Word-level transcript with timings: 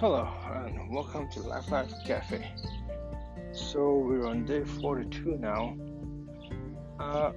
Hello 0.00 0.26
and 0.54 0.90
welcome 0.90 1.28
to 1.28 1.40
Life 1.40 1.70
Life 1.70 1.92
Cafe. 2.06 2.50
So 3.52 3.98
we're 3.98 4.26
on 4.26 4.46
day 4.46 4.64
42 4.64 5.36
now. 5.36 5.76
Uh, 6.98 7.32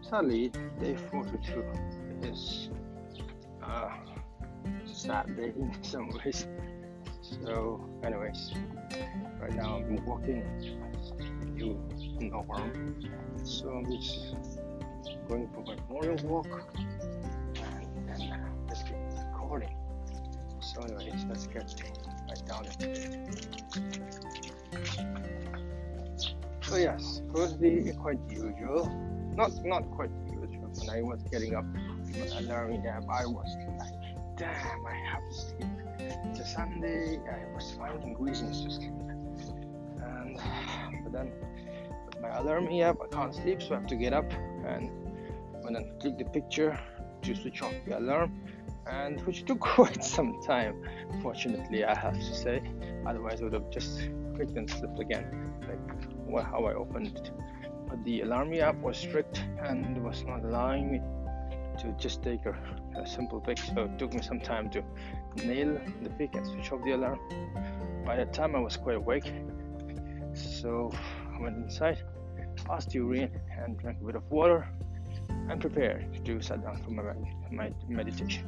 sadly, 0.00 0.50
day 0.80 0.96
42 0.96 1.62
is 2.22 2.70
uh, 3.62 3.90
sad 4.86 5.36
day 5.36 5.52
in 5.54 5.76
some 5.82 6.08
ways. 6.08 6.46
So, 7.20 7.86
anyways, 8.02 8.52
right 9.38 9.52
now 9.56 9.76
I'm 9.76 10.02
walking. 10.06 10.42
You 11.54 11.78
know 12.18 12.46
where. 12.46 12.72
So 13.44 13.68
I'm 13.68 13.84
just 13.92 14.36
going 15.28 15.50
for 15.52 15.60
my 15.66 15.76
morning 15.90 16.26
walk 16.26 16.66
and 17.56 18.08
then 18.08 18.45
So, 20.76 20.82
anyways, 20.82 21.24
let's 21.26 21.46
get 21.46 21.74
right 22.28 22.46
down 22.46 22.66
it. 22.66 23.16
So 26.60 26.76
yes, 26.76 27.22
first 27.34 27.58
day 27.62 27.94
quite 27.98 28.18
usual. 28.28 28.84
Not 29.34 29.52
not 29.64 29.90
quite 29.92 30.10
usual. 30.26 30.68
When 30.74 30.90
I 30.90 31.00
was 31.00 31.22
getting 31.30 31.54
up 31.54 31.64
alarm 32.38 32.84
app, 32.86 33.04
I 33.08 33.24
was 33.24 33.56
like, 33.78 34.36
damn, 34.36 34.84
I 34.84 34.96
have 35.12 35.24
to 35.26 35.34
sleep. 35.34 35.64
It's 35.98 36.40
a 36.40 36.46
Sunday. 36.46 37.20
I 37.24 37.54
was 37.54 37.74
finding 37.78 38.14
reasons 38.20 38.62
to 38.64 38.70
sleep. 38.70 38.92
And 40.04 40.38
but 41.04 41.12
then 41.12 41.32
with 42.04 42.20
my 42.20 42.36
alarm 42.36 42.68
app, 42.82 42.98
I 43.00 43.06
can't 43.16 43.34
sleep, 43.34 43.62
so 43.62 43.76
I 43.76 43.78
have 43.78 43.86
to 43.86 43.96
get 43.96 44.12
up 44.12 44.30
and 44.66 44.90
when 45.62 45.74
I 45.74 45.84
click 46.00 46.18
the 46.18 46.26
picture 46.26 46.78
to 47.22 47.34
switch 47.34 47.62
off 47.62 47.72
the 47.86 47.98
alarm 47.98 48.42
and 48.90 49.20
which 49.26 49.44
took 49.44 49.60
quite 49.76 50.04
some 50.04 50.40
time 50.46 50.82
fortunately 51.22 51.84
i 51.84 51.96
have 51.98 52.14
to 52.14 52.34
say. 52.34 52.62
Otherwise 53.06 53.40
i 53.40 53.44
would 53.44 53.52
have 53.52 53.70
just 53.70 54.08
clicked 54.34 54.56
and 54.56 54.68
slept 54.70 54.98
again 55.00 55.52
like 55.68 56.44
how 56.44 56.64
i 56.64 56.74
opened 56.74 57.08
it. 57.08 57.30
But 57.88 58.04
the 58.04 58.22
alarm 58.22 58.52
app 58.54 58.76
was 58.76 58.96
strict 58.96 59.44
and 59.62 60.02
was 60.04 60.24
not 60.24 60.44
allowing 60.44 60.90
me 60.92 61.00
to 61.80 61.94
just 61.98 62.22
take 62.22 62.44
a, 62.46 62.56
a 62.98 63.06
simple 63.06 63.40
pic 63.40 63.58
so 63.58 63.84
it 63.84 63.98
took 63.98 64.12
me 64.12 64.22
some 64.22 64.40
time 64.40 64.70
to 64.70 64.82
nail 65.44 65.78
the 66.02 66.10
pic 66.10 66.34
and 66.34 66.46
switch 66.46 66.72
off 66.72 66.82
the 66.84 66.92
alarm. 66.92 67.20
By 68.04 68.16
that 68.16 68.32
time 68.32 68.56
i 68.56 68.60
was 68.60 68.76
quite 68.76 68.96
awake. 68.96 69.32
So 70.34 70.92
i 71.34 71.40
went 71.40 71.56
inside 71.56 72.02
passed 72.64 72.94
urine 72.94 73.30
and 73.58 73.78
drank 73.78 74.00
a 74.00 74.04
bit 74.04 74.16
of 74.16 74.30
water 74.30 74.68
and 75.48 75.60
prepared 75.60 76.24
to 76.24 76.40
sit 76.40 76.62
down 76.62 76.82
for 76.82 76.90
my, 76.90 77.02
my 77.50 77.72
meditation. 77.88 78.44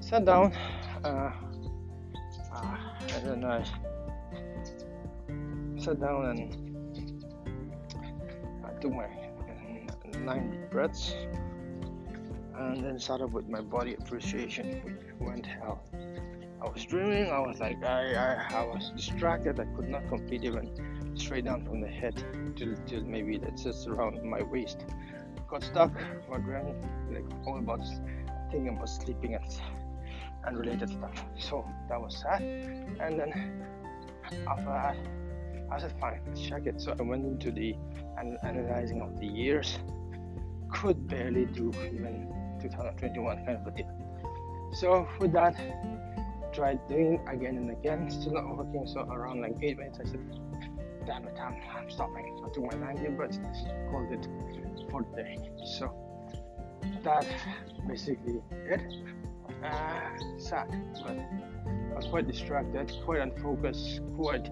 Sat 0.00 0.24
down, 0.24 0.52
uh, 1.04 1.32
uh, 2.54 2.76
and 3.14 3.26
then 3.26 3.44
I 3.44 3.64
sat 5.78 6.00
down 6.00 6.26
and 6.26 6.40
I 8.64 8.72
took 8.80 8.92
my 8.92 9.08
nine 10.18 10.50
deep 10.50 10.70
breaths. 10.70 11.14
And 12.54 12.84
then 12.84 12.98
started 12.98 13.32
with 13.32 13.48
my 13.48 13.60
body 13.60 13.94
appreciation, 13.94 14.82
which 14.84 15.00
went 15.18 15.46
hell. 15.46 15.82
I 16.62 16.68
was 16.68 16.84
dreaming, 16.84 17.28
I 17.30 17.40
was 17.40 17.58
like, 17.58 17.82
I, 17.82 18.14
I, 18.14 18.54
I 18.54 18.64
was 18.64 18.92
distracted, 18.94 19.58
I 19.58 19.64
could 19.74 19.88
not 19.88 20.06
complete 20.08 20.44
even 20.44 20.70
straight 21.16 21.46
down 21.46 21.64
from 21.64 21.80
the 21.80 21.88
head 21.88 22.22
till, 22.54 22.74
till 22.86 23.02
maybe 23.02 23.36
that's 23.38 23.64
just 23.64 23.88
around 23.88 24.22
my 24.22 24.42
waist 24.42 24.84
got 25.52 25.62
stuck 25.62 25.92
wondering 26.30 26.74
like 27.12 27.24
all 27.46 27.58
about 27.58 27.82
thinking 28.50 28.74
about 28.74 28.88
sleeping 28.88 29.34
and 29.34 29.44
unrelated 30.46 30.88
stuff. 30.88 31.12
So 31.38 31.68
that 31.90 32.00
was 32.00 32.16
sad. 32.16 32.40
And 32.40 33.20
then 33.20 33.62
after 34.48 34.64
that, 34.64 34.96
I 35.70 35.78
said, 35.78 35.92
fine, 36.00 36.20
let's 36.26 36.40
check 36.40 36.66
it. 36.66 36.80
So 36.80 36.96
I 36.98 37.02
went 37.02 37.26
into 37.26 37.50
the 37.50 37.76
analyzing 38.42 39.02
of 39.02 39.20
the 39.20 39.26
years. 39.26 39.78
Could 40.72 41.06
barely 41.06 41.44
do 41.44 41.70
even 41.84 42.32
2021 42.62 43.44
kind 43.44 43.58
of 43.58 43.66
a 43.66 43.76
deal. 43.76 43.92
So 44.80 45.06
with 45.20 45.32
that, 45.32 45.54
tried 46.54 46.80
doing 46.88 47.20
again 47.28 47.58
and 47.58 47.70
again, 47.70 48.10
still 48.10 48.32
not 48.32 48.56
working. 48.56 48.86
So 48.86 49.00
around 49.00 49.42
like 49.42 49.56
eight 49.60 49.76
minutes, 49.76 49.98
I 50.00 50.04
said, 50.08 50.20
damn 51.06 51.26
it, 51.26 51.36
I'm, 51.40 51.56
I'm 51.74 51.90
stopping. 51.90 52.42
I 52.44 52.48
took 52.50 52.72
my 52.72 52.92
90 52.92 53.10
breaths, 53.10 53.38
called 53.90 54.12
it 54.12 54.26
for 54.90 55.04
the 55.14 55.22
day. 55.22 55.38
So 55.64 55.92
that 57.02 57.26
basically 57.86 58.42
it. 58.52 58.82
Uh, 59.62 60.10
sad, 60.38 60.68
but 61.04 61.16
I 61.16 61.94
was 61.94 62.06
quite 62.06 62.26
distracted, 62.26 62.92
quite 63.04 63.20
unfocused, 63.20 64.00
quite 64.16 64.48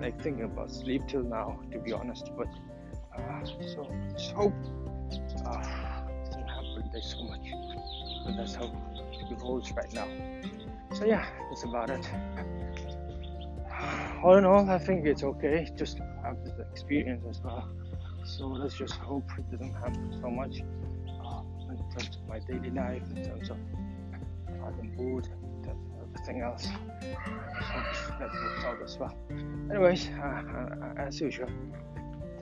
like 0.00 0.20
thinking 0.22 0.44
about 0.44 0.70
sleep 0.70 1.02
till 1.08 1.22
now, 1.22 1.58
to 1.72 1.78
be 1.78 1.92
honest. 1.92 2.30
But 2.36 2.48
uh, 3.16 3.44
so 3.44 3.90
hope 4.34 4.52
uh, 5.46 5.62
doesn't 6.24 6.48
happen. 6.48 6.90
There's 6.92 7.14
so 7.14 7.24
much, 7.24 7.46
but 8.24 8.36
that's 8.36 8.54
how 8.54 8.70
it 9.30 9.40
holds 9.40 9.72
right 9.72 9.92
now. 9.94 10.08
So 10.92 11.04
yeah, 11.04 11.26
that's 11.48 11.64
about 11.64 11.88
it. 11.90 12.06
All 14.22 14.36
in 14.36 14.44
all, 14.44 14.68
I 14.68 14.78
think 14.78 15.06
it's 15.06 15.22
okay. 15.22 15.68
Just 15.76 15.98
have 16.22 16.36
this 16.44 16.54
experience 16.72 17.24
as 17.28 17.40
well. 17.42 17.68
So 18.24 18.46
let's 18.48 18.76
just 18.76 18.94
hope 18.94 19.24
it 19.38 19.50
doesn't 19.50 19.72
happen 19.74 20.18
so 20.20 20.30
much 20.30 20.60
uh, 20.60 21.42
in 21.70 21.78
terms 21.96 22.16
of 22.16 22.28
my 22.28 22.38
daily 22.40 22.70
life, 22.70 23.02
in 23.16 23.24
terms 23.24 23.50
of 23.50 23.56
the 24.76 24.82
mood, 25.02 25.28
everything 26.02 26.42
else. 26.42 26.68
That 28.18 28.30
works 28.32 28.64
out 28.64 28.82
as 28.82 28.98
well. 28.98 29.16
Anyways, 29.70 30.08
uh, 30.08 30.22
uh, 30.22 31.02
as 31.02 31.20
usual, 31.20 31.48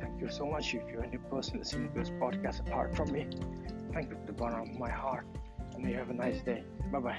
thank 0.01 0.21
you 0.21 0.29
so 0.31 0.47
much 0.47 0.75
if 0.75 0.83
you're 0.91 1.05
any 1.05 1.19
person 1.31 1.59
listening 1.59 1.93
to 1.93 1.99
this 1.99 2.11
podcast 2.11 2.61
apart 2.67 2.97
from 2.97 3.13
me. 3.13 3.27
Thank 3.93 4.11
you 4.11 4.17
from 4.17 4.27
the 4.27 4.33
bottom 4.33 4.61
of 4.63 4.79
my 4.79 4.91
heart, 4.91 5.27
and 5.75 5.89
you 5.89 5.95
have 5.97 6.11
a 6.11 6.15
nice 6.15 6.43
day. 6.43 6.65
Bye 6.93 7.01
bye. 7.01 7.19